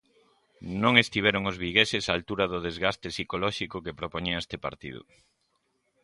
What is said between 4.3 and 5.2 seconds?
este partido.